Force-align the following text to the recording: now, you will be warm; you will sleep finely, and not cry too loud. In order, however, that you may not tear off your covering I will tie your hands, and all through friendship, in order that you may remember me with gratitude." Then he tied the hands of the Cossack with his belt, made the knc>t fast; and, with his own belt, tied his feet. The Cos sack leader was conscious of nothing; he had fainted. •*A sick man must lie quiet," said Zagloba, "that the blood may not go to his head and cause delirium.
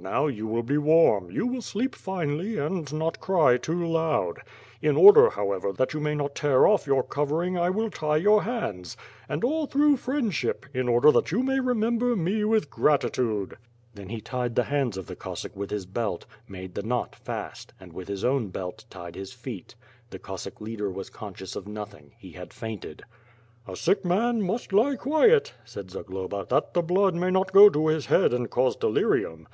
now, 0.00 0.26
you 0.26 0.46
will 0.46 0.62
be 0.62 0.78
warm; 0.78 1.30
you 1.30 1.46
will 1.46 1.60
sleep 1.60 1.94
finely, 1.94 2.56
and 2.56 2.90
not 2.90 3.20
cry 3.20 3.58
too 3.58 3.86
loud. 3.86 4.40
In 4.80 4.96
order, 4.96 5.28
however, 5.28 5.74
that 5.74 5.92
you 5.92 6.00
may 6.00 6.14
not 6.14 6.34
tear 6.34 6.66
off 6.66 6.86
your 6.86 7.02
covering 7.02 7.58
I 7.58 7.68
will 7.68 7.90
tie 7.90 8.16
your 8.16 8.44
hands, 8.44 8.96
and 9.28 9.44
all 9.44 9.66
through 9.66 9.98
friendship, 9.98 10.64
in 10.72 10.88
order 10.88 11.12
that 11.12 11.32
you 11.32 11.42
may 11.42 11.60
remember 11.60 12.16
me 12.16 12.44
with 12.44 12.70
gratitude." 12.70 13.58
Then 13.94 14.08
he 14.08 14.22
tied 14.22 14.54
the 14.54 14.62
hands 14.62 14.96
of 14.96 15.06
the 15.06 15.14
Cossack 15.16 15.54
with 15.54 15.68
his 15.68 15.84
belt, 15.84 16.24
made 16.48 16.74
the 16.74 16.82
knc>t 16.82 17.16
fast; 17.16 17.74
and, 17.78 17.92
with 17.92 18.08
his 18.08 18.24
own 18.24 18.48
belt, 18.48 18.86
tied 18.88 19.16
his 19.16 19.34
feet. 19.34 19.74
The 20.08 20.18
Cos 20.18 20.44
sack 20.44 20.62
leader 20.62 20.90
was 20.90 21.10
conscious 21.10 21.56
of 21.56 21.68
nothing; 21.68 22.12
he 22.16 22.30
had 22.30 22.54
fainted. 22.54 23.02
•*A 23.68 23.76
sick 23.76 24.02
man 24.02 24.40
must 24.40 24.72
lie 24.72 24.96
quiet," 24.96 25.52
said 25.66 25.90
Zagloba, 25.90 26.46
"that 26.48 26.72
the 26.72 26.80
blood 26.80 27.14
may 27.14 27.30
not 27.30 27.52
go 27.52 27.68
to 27.68 27.88
his 27.88 28.06
head 28.06 28.32
and 28.32 28.48
cause 28.48 28.76
delirium. 28.76 29.46